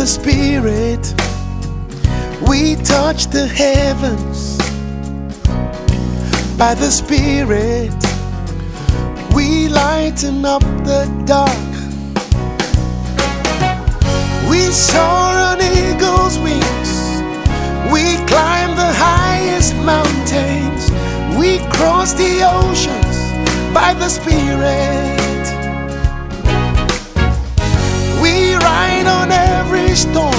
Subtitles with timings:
[0.00, 1.14] the Spirit,
[2.48, 4.56] We touch the heavens
[6.56, 7.92] by the Spirit.
[9.34, 11.70] We lighten up the dark.
[14.48, 16.92] We soar on eagle's wings.
[17.92, 20.82] We climb the highest mountains.
[21.38, 23.16] We cross the oceans
[23.74, 25.19] by the Spirit.
[29.96, 30.32] Storm.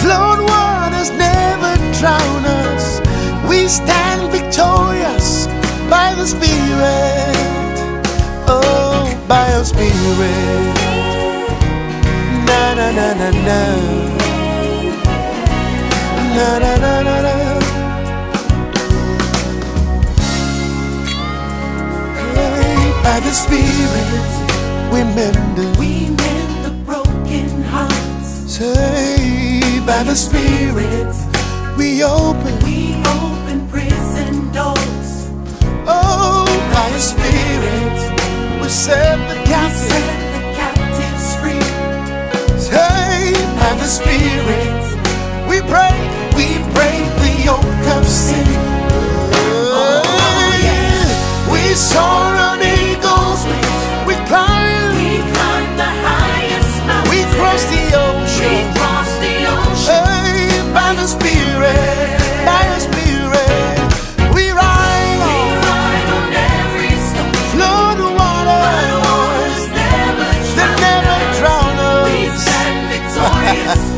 [0.00, 3.00] Flood waters never drown us.
[3.48, 5.46] We stand victorious
[5.88, 7.74] by the Spirit.
[8.48, 10.74] Oh, by your Spirit.
[12.46, 13.60] Na na na na na.
[16.36, 17.34] Na na na na na.
[23.02, 24.30] By the Spirit,
[24.92, 25.78] we mend.
[25.78, 26.33] We mend
[28.58, 31.12] Say, by the Spirit,
[31.76, 32.54] we open.
[32.64, 35.10] We open prison doors.
[35.88, 37.98] Oh, by the Spirit,
[38.62, 39.90] we set the We captive.
[39.90, 41.66] set the captives free.
[42.60, 44.84] Say, by the Spirit,
[45.50, 45.98] we break,
[46.38, 46.46] we
[46.78, 48.46] break the yoke of sin.
[49.58, 51.52] Oh, yeah.
[51.52, 52.53] We soar
[73.64, 73.93] Yes.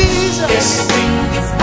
[0.00, 1.59] Jesus.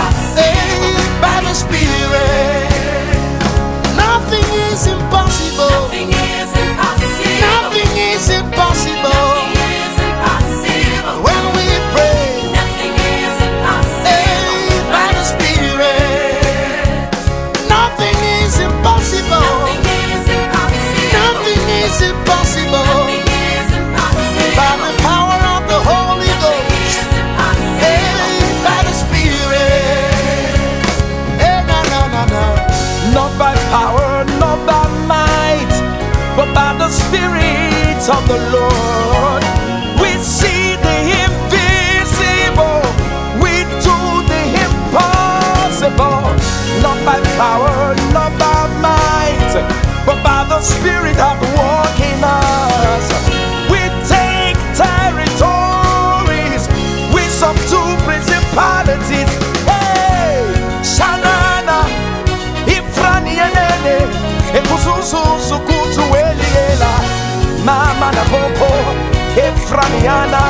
[38.10, 39.42] Of the Lord.
[40.00, 42.80] We see the invisible,
[43.36, 43.52] we
[43.84, 43.98] do
[44.32, 46.24] the impossible.
[46.80, 49.52] Not by power, not by might,
[50.06, 53.04] but by the Spirit at work in us.
[53.68, 56.64] We take territories,
[57.12, 59.28] we subdue principalities.
[59.68, 60.48] Hey,
[60.82, 61.84] Shanana.
[62.66, 63.96] ifranienene
[64.54, 66.07] ekusususu kutu eliela
[67.68, 68.70] mama na popo
[69.46, 70.42] efraniana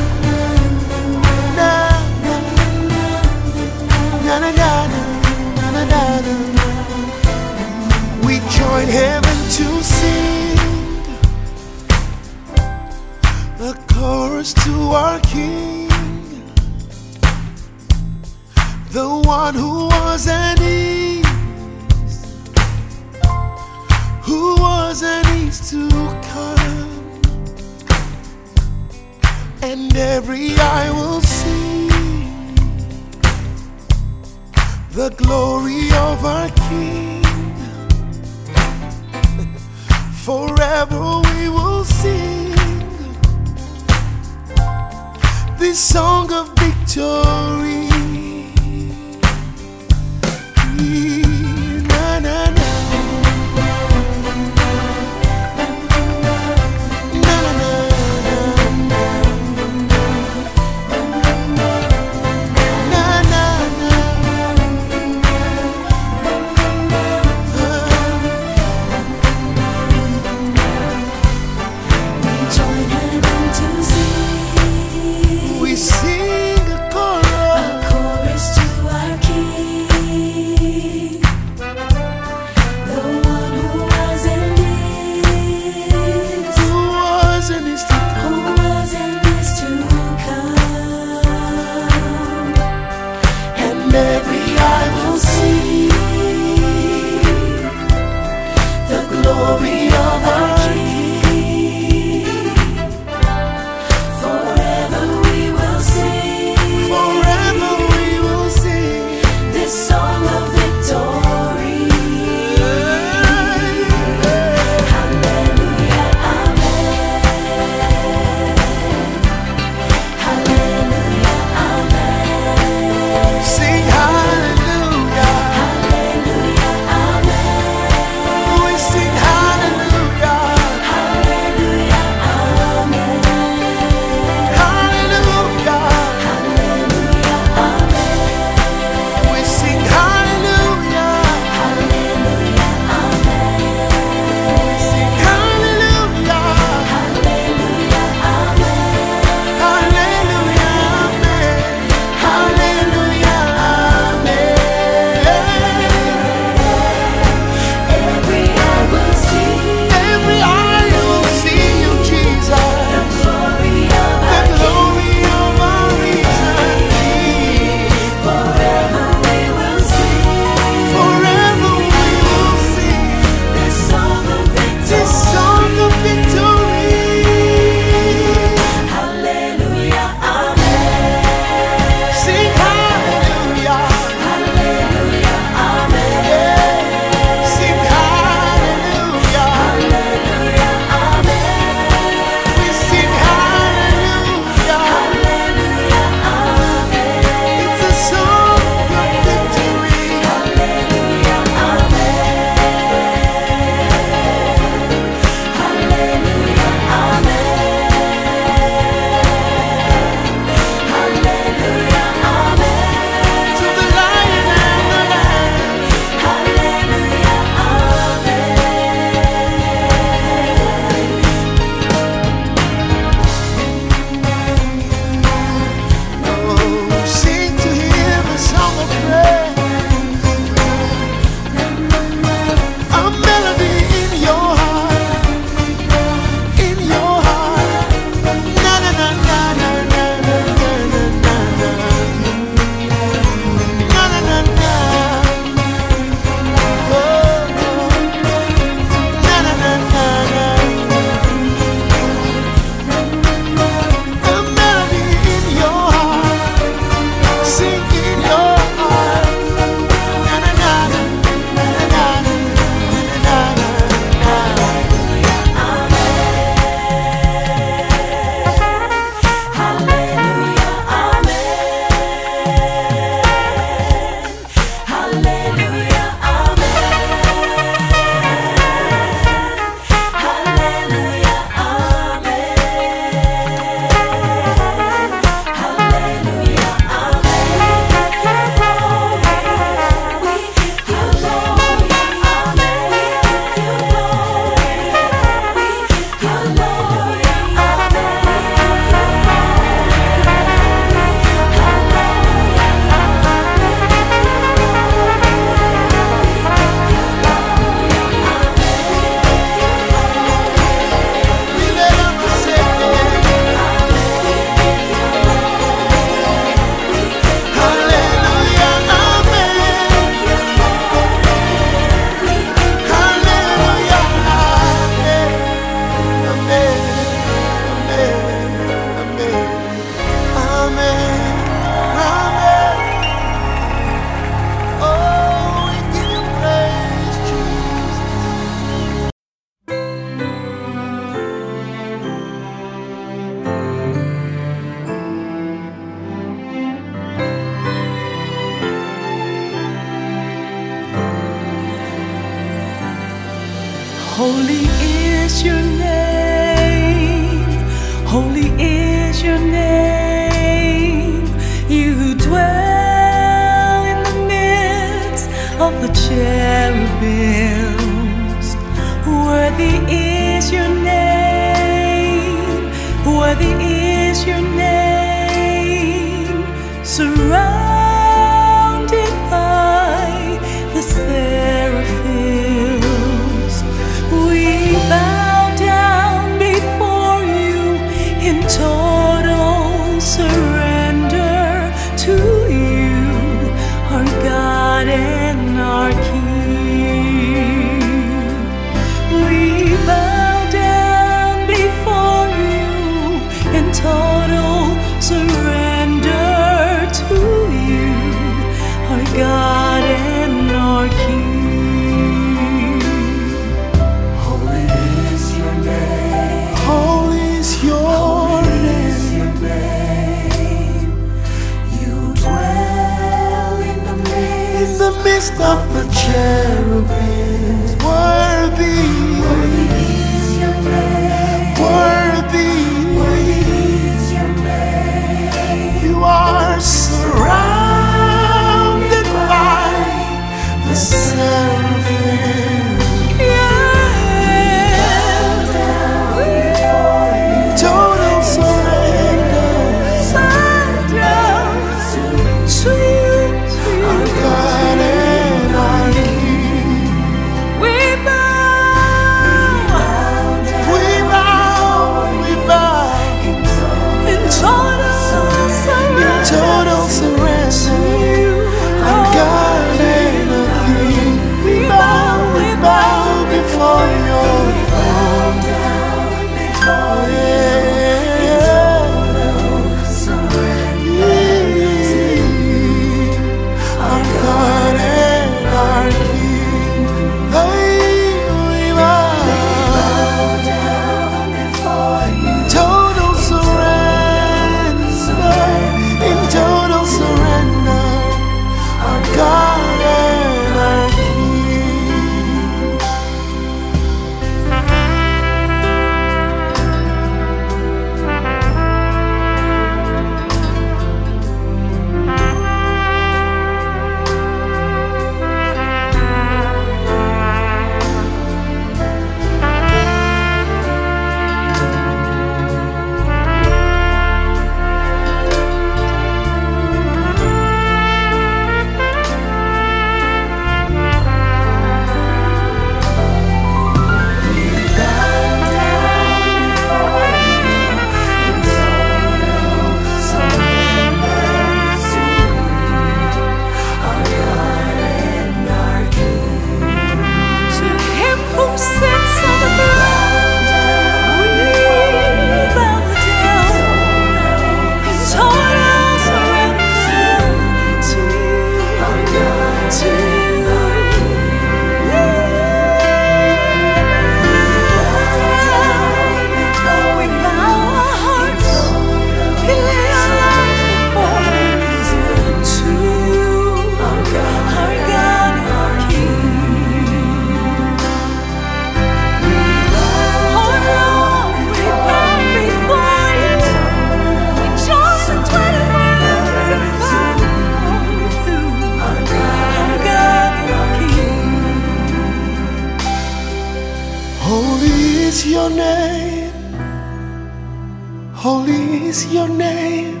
[599.12, 600.00] your name.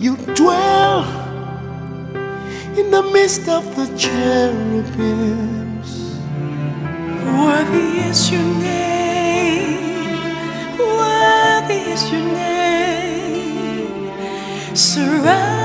[0.00, 1.04] You dwell
[2.76, 5.90] in the midst of the cherubims.
[7.38, 9.78] Worthy is your name.
[10.78, 14.10] Worthy is your name.
[14.74, 15.63] Surround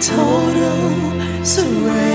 [0.00, 2.09] total surrender.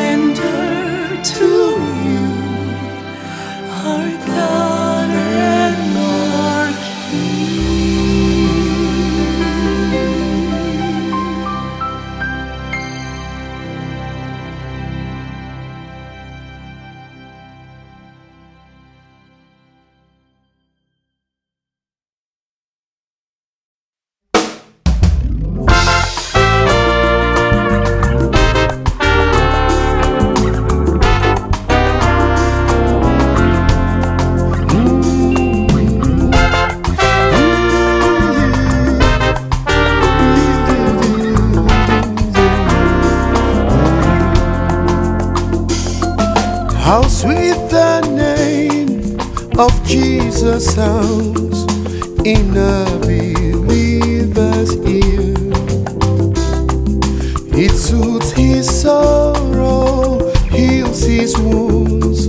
[61.15, 62.28] His wounds,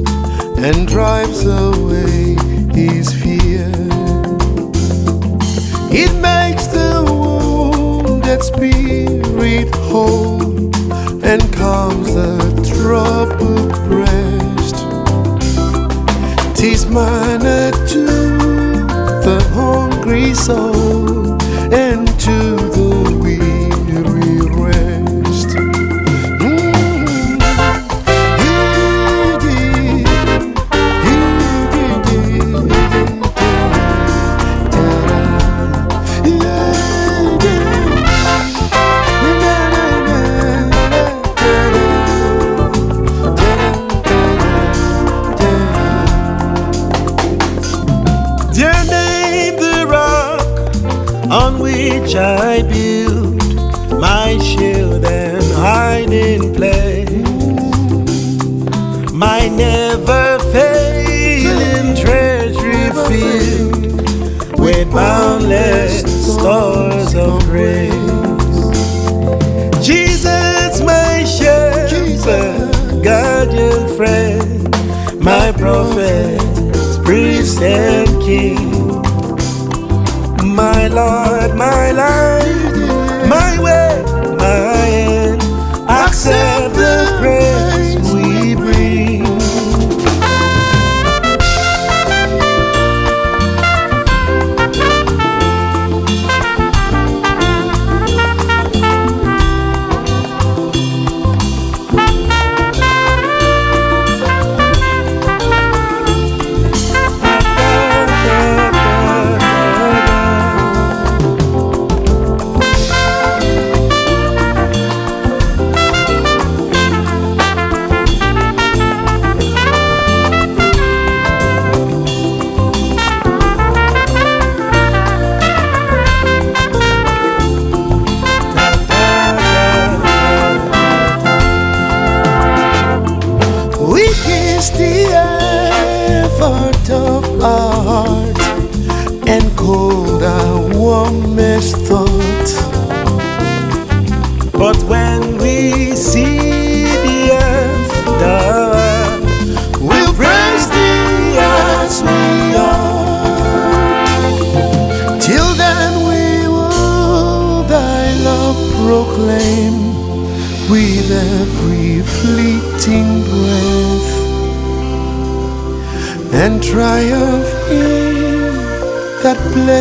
[0.58, 1.75] and drives away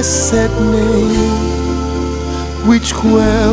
[0.05, 3.44] blessed name which quells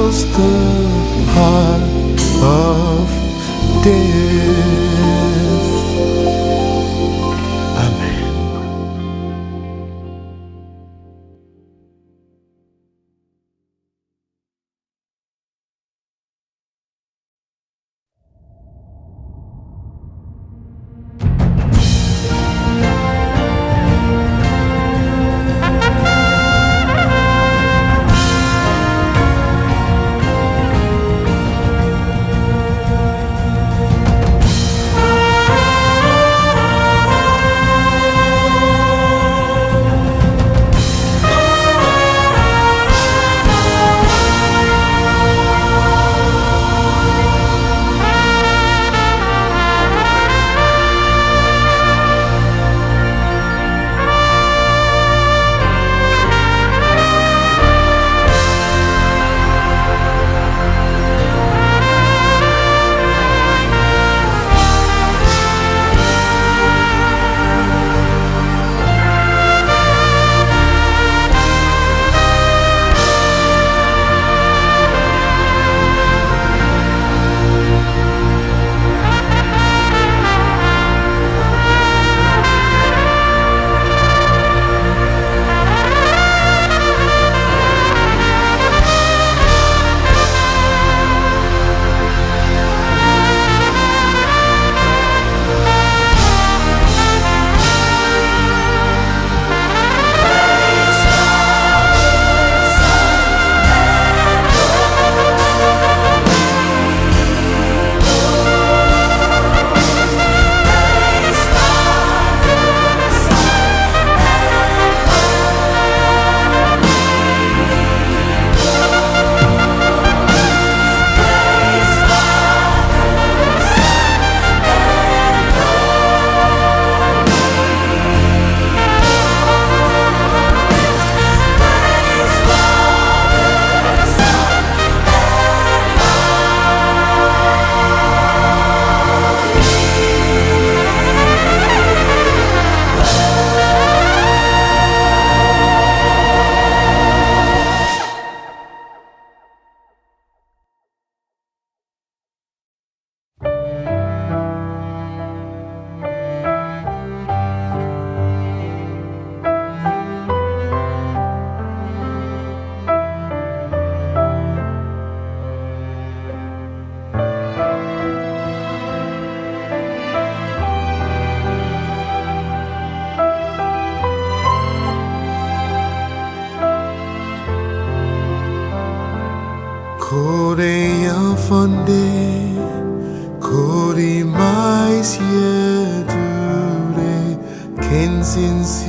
[188.35, 188.87] peace.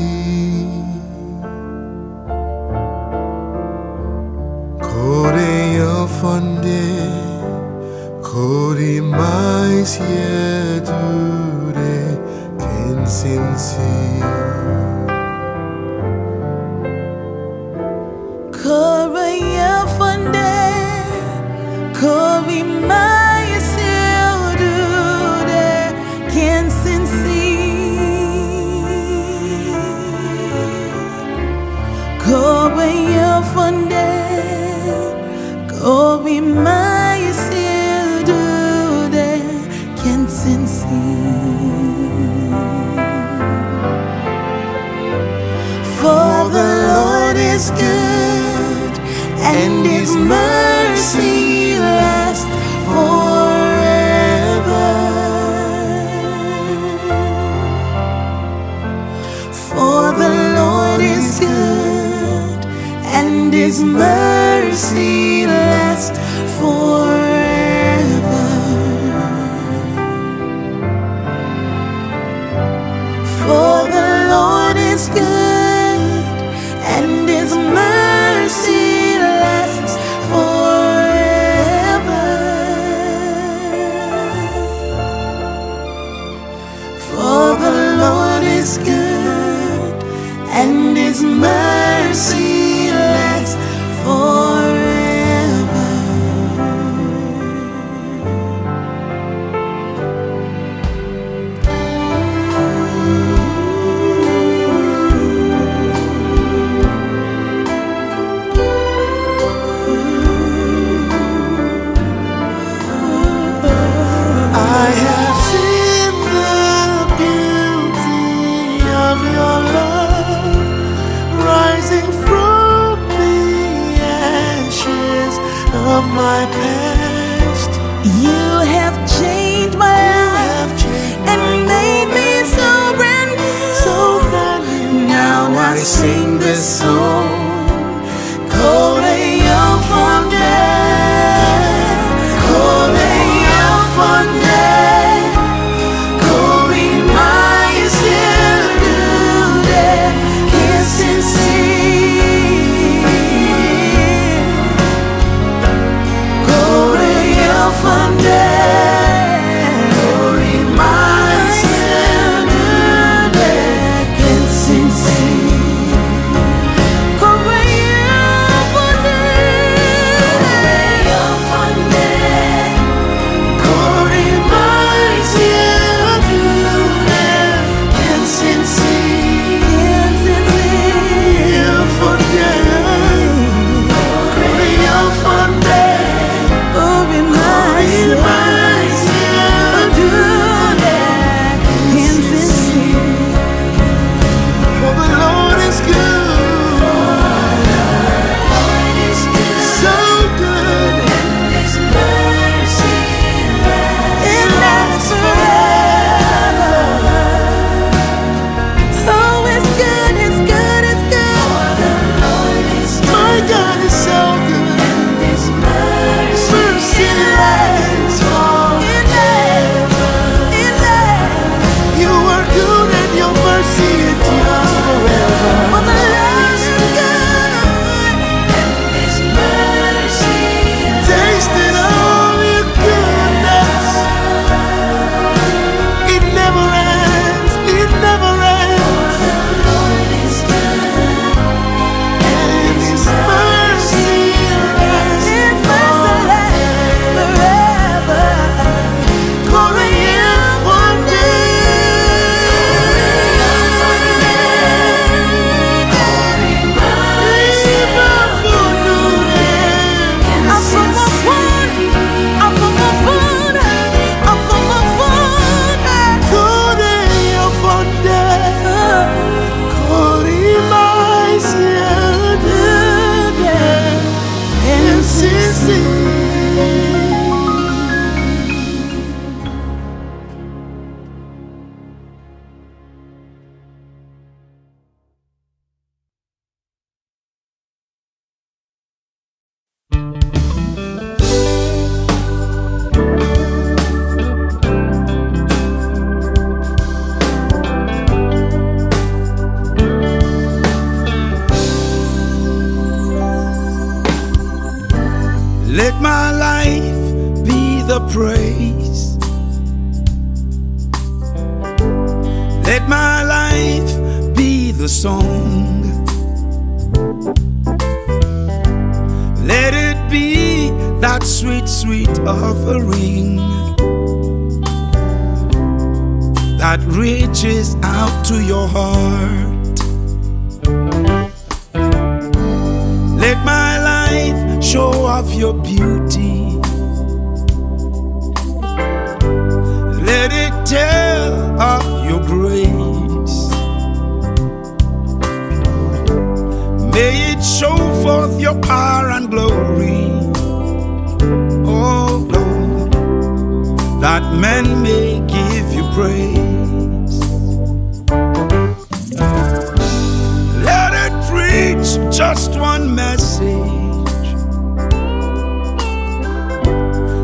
[4.81, 6.83] Kore yo fonde,
[8.21, 11.95] kore mais ye dure,
[12.57, 14.32] kensin sea.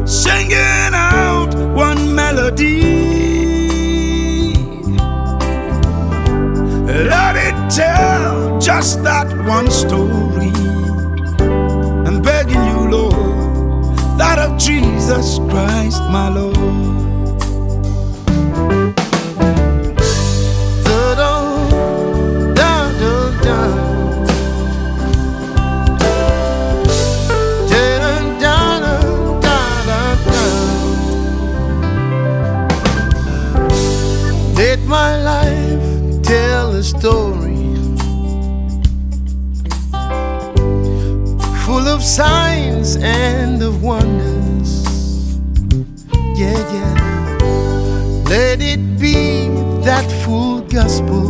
[0.06, 2.82] Singing out one melody.
[6.86, 10.52] Let it tell just that one story.
[12.08, 16.99] I'm begging you, Lord, that of Jesus Christ, my Lord.
[42.00, 44.86] of signs and of wonders.
[46.42, 48.24] Yeah, yeah.
[48.30, 49.50] Let it be
[49.84, 51.26] that full gospel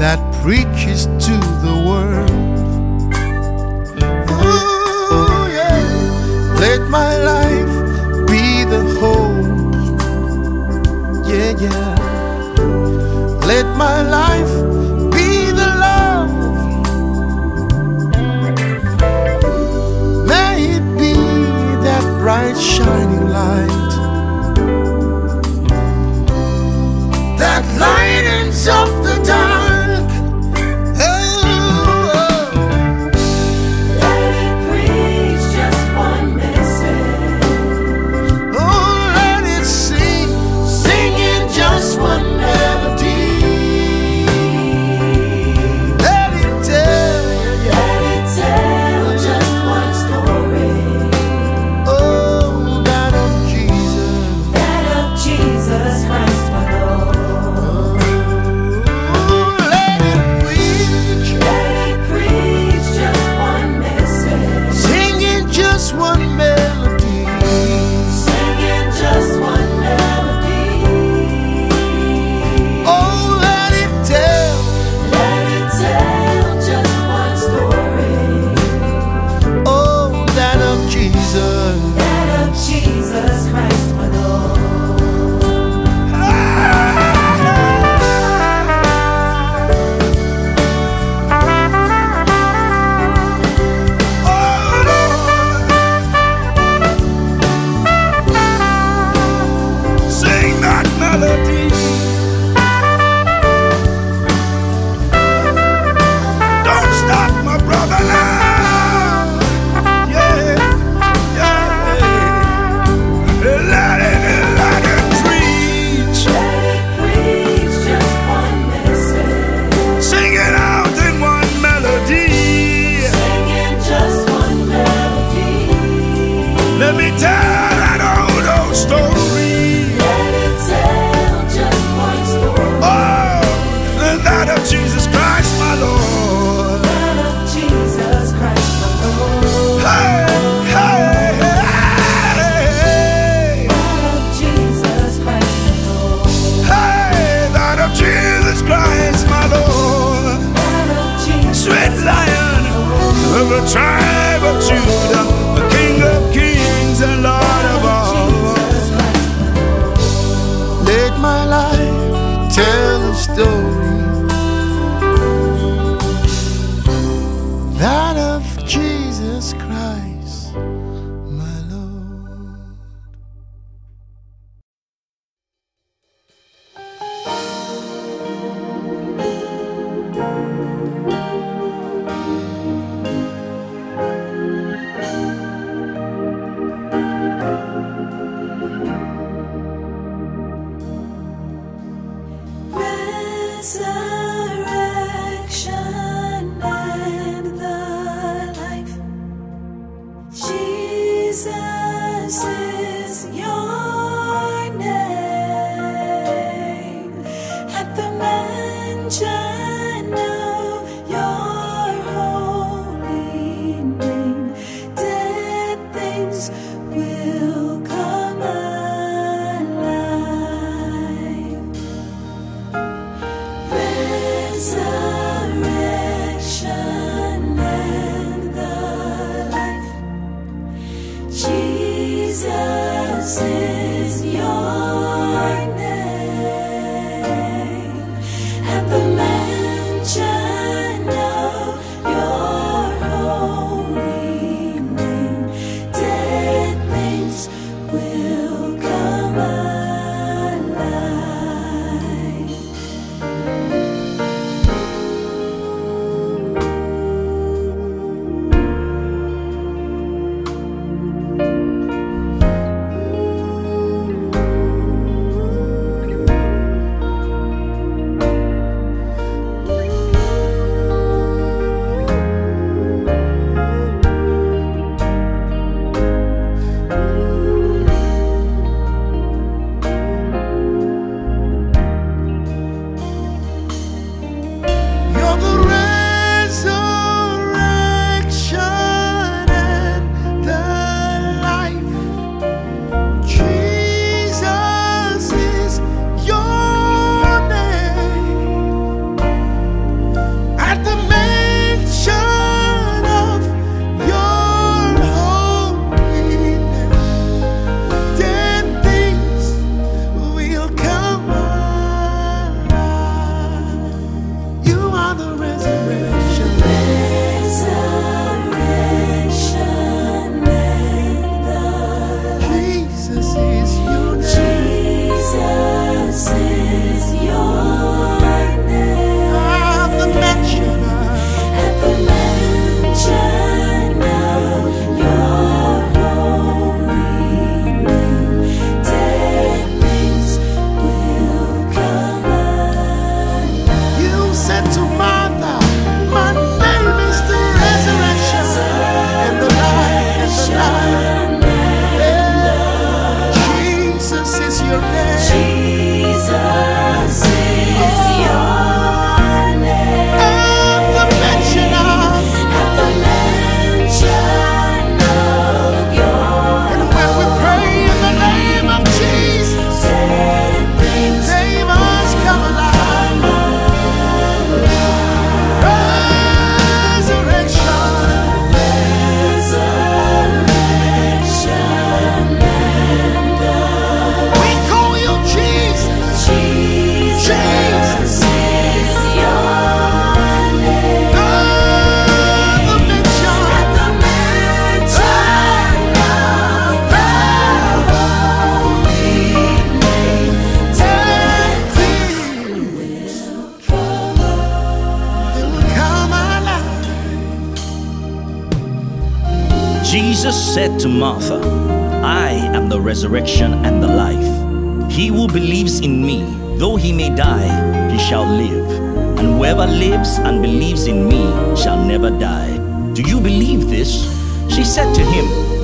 [0.00, 2.30] that preaches to the world.
[4.42, 6.58] Ooh, yeah.
[6.58, 7.74] Let my life
[8.26, 9.46] be the hope.
[11.30, 11.94] Yeah, yeah.
[13.46, 14.77] Let my life
[22.28, 23.88] bright shining light.
[27.38, 29.57] That lightens up the dark.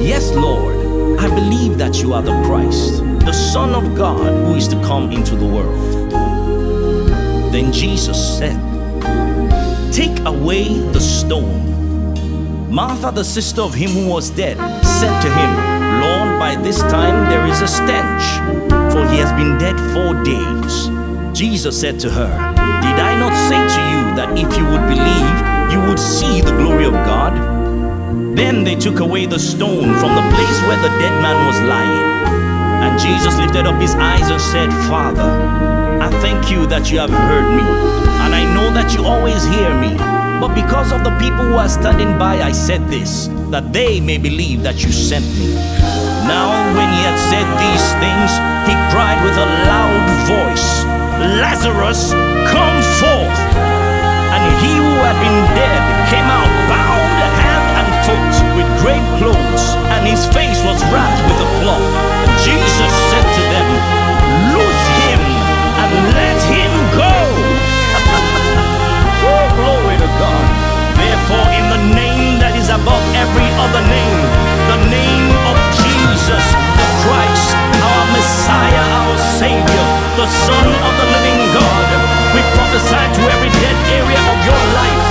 [0.01, 0.75] Yes, Lord.
[1.19, 5.11] I believe that you are the Christ, the Son of God who is to come
[5.13, 6.11] into the world.
[7.53, 8.61] Then Jesus said,
[9.93, 11.73] Take away the stone.
[12.71, 15.51] Martha, the sister of him who was dead, said to him,
[16.03, 18.25] Lord, by this time there is a stench,
[18.93, 20.91] for he has been dead four days.
[21.39, 22.29] Jesus said to her,
[22.83, 26.57] Did I not say to you that if you would believe, you would see the
[26.59, 27.54] glory of God?
[28.35, 32.11] Then they took away the stone from the place where the dead man was lying.
[32.83, 35.31] And Jesus lifted up his eyes and said, Father,
[36.03, 37.63] I thank you that you have heard me,
[38.27, 39.95] and I know that you always hear me.
[40.43, 44.19] But because of the people who are standing by, I said this, that they may
[44.19, 45.55] believe that you sent me.
[46.27, 48.31] Now, when he had said these things,
[48.67, 50.83] he cried with a loud voice,
[51.39, 52.11] Lazarus,
[52.51, 53.41] come forth!
[54.35, 55.81] And he who had been dead
[56.11, 57.04] came out bound
[58.85, 59.65] grave clothes,
[59.97, 61.89] and his face was wrapped with a cloth.
[62.45, 63.69] Jesus said to them,
[64.53, 65.25] Loose him
[65.81, 67.09] and let him go.
[69.25, 70.47] oh, glory to God.
[71.01, 74.21] Therefore, in the name that is above every other name,
[74.69, 76.45] the name of Jesus,
[76.77, 77.57] the Christ,
[77.89, 79.87] our Messiah, our Savior,
[80.21, 81.89] the Son of the living God,
[82.37, 85.07] we prophesy to every dead area of your life,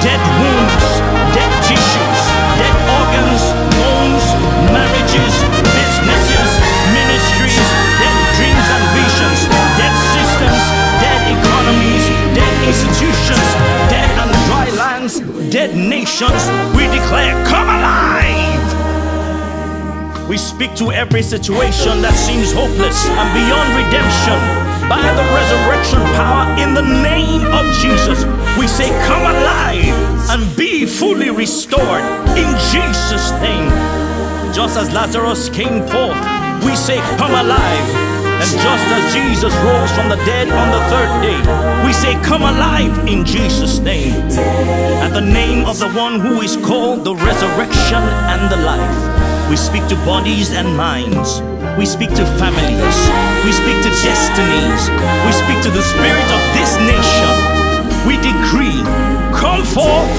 [0.00, 0.88] dead wounds,
[1.36, 3.42] dead tissues dead organs,
[3.80, 4.24] bones,
[4.68, 5.34] marriages,
[5.64, 6.50] businesses,
[6.92, 7.56] ministries,
[7.96, 9.40] dead dreams and visions,
[9.80, 10.62] dead systems,
[11.00, 12.04] dead economies,
[12.36, 13.48] dead institutions,
[13.88, 16.42] dead and dry lands, dead nations.
[16.76, 18.20] We declare, come alive!
[20.28, 24.38] We speak to every situation that seems hopeless and beyond redemption.
[24.86, 28.22] By the resurrection power in the name of Jesus,
[28.60, 32.04] we say, Come alive and be fully restored
[32.36, 33.72] in Jesus' name.
[34.52, 36.20] Just as Lazarus came forth,
[36.62, 37.88] we say, Come alive.
[38.40, 41.40] And just as Jesus rose from the dead on the third day,
[41.86, 44.12] we say, Come alive in Jesus' name.
[45.00, 49.48] At the name of the one who is called the resurrection and the life.
[49.48, 51.40] We speak to bodies and minds.
[51.78, 52.98] We speak to families.
[53.40, 54.82] We speak to destinies.
[55.24, 57.49] We speak to the spirit of this nation.
[58.06, 58.82] We decree,
[59.32, 60.10] come forth,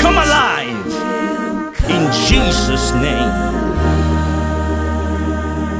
[0.00, 0.86] come alive.
[1.88, 3.32] In Jesus' name.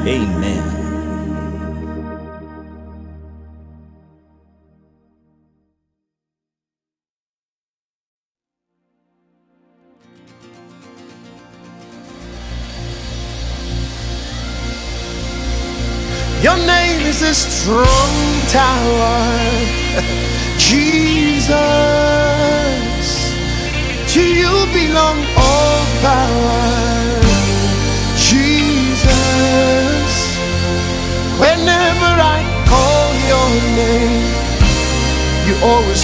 [0.06, 0.77] Amen.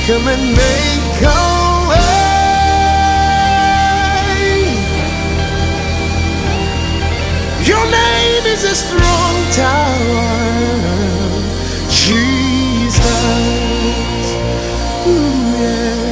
[0.07, 1.27] Come and make a
[1.89, 2.15] way.
[7.65, 10.29] Your name is a strong tower,
[11.89, 13.05] Jesus.
[15.07, 16.05] Ooh, yeah.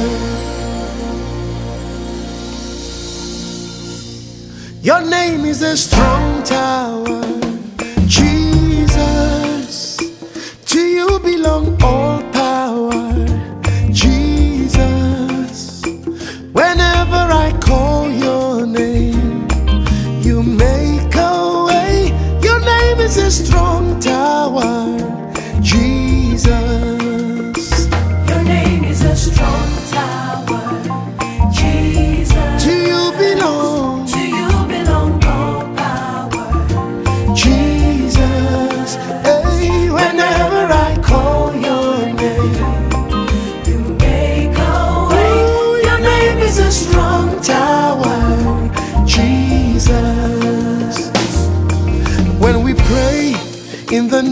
[4.81, 7.22] Your name is a strong tower,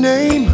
[0.02, 0.51] name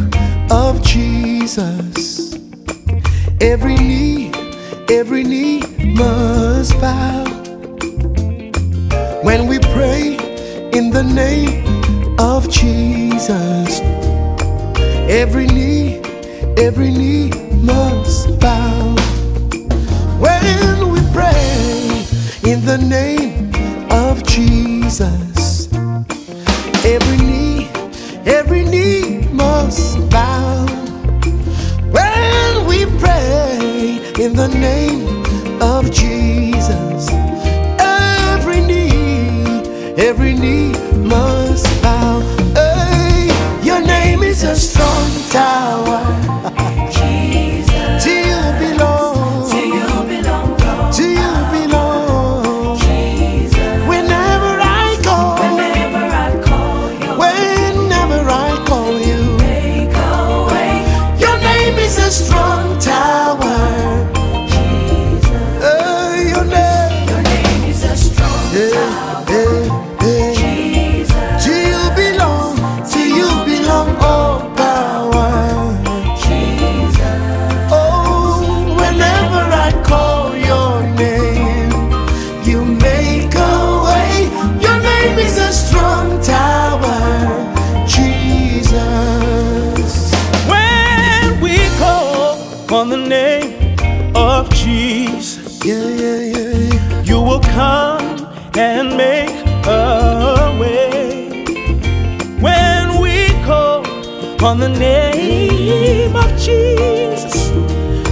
[104.44, 107.50] on the name of Jesus,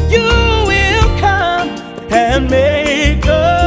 [0.09, 0.23] you
[0.65, 1.69] will come
[2.11, 3.64] and make a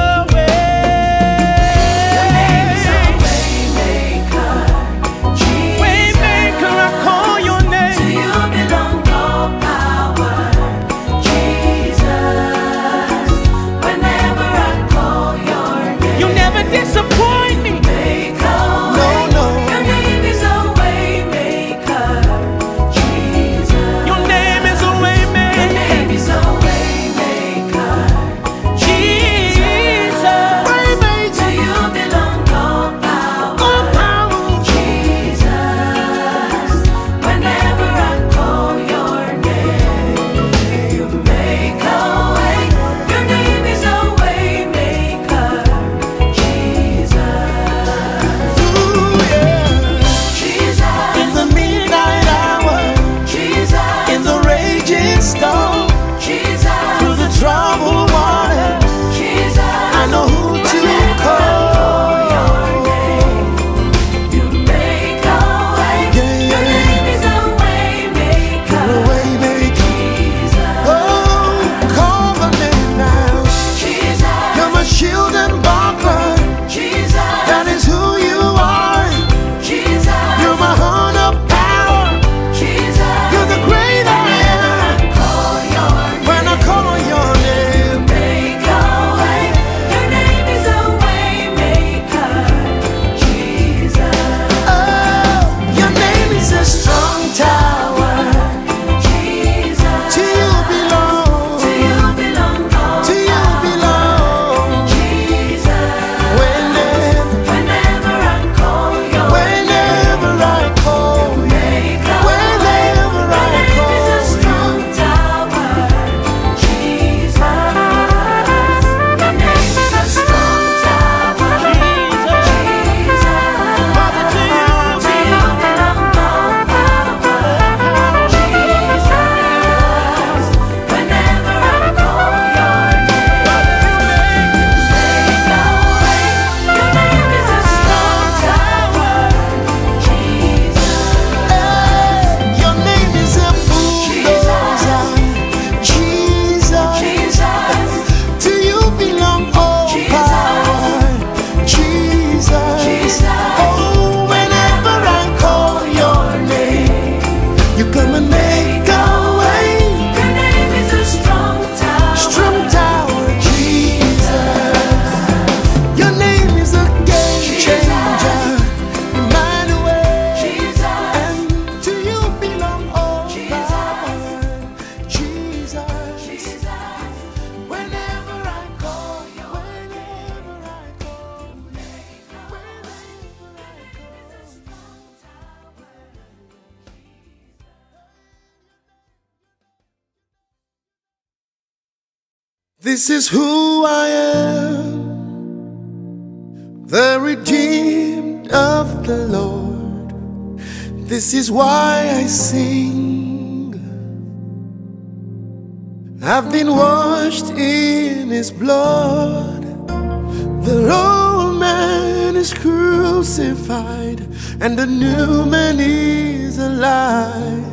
[213.69, 214.21] crucified,
[214.61, 217.65] and the new man is alive.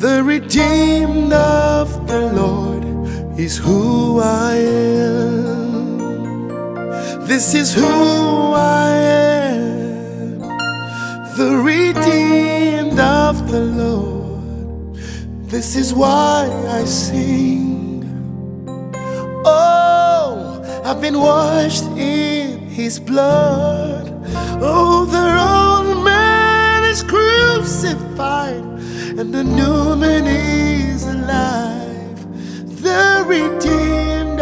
[0.00, 2.84] The redeemed of the Lord
[3.38, 5.98] is who I am.
[7.26, 10.40] This is who I am.
[11.36, 14.96] The redeemed of the Lord.
[15.48, 18.04] This is why I sing.
[19.44, 24.08] Oh, I've been washed in his blood.
[24.62, 28.64] Oh, the old man is crucified,
[29.18, 32.18] and the new man is alive.
[32.82, 34.40] The redeemed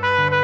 [0.00, 0.41] Música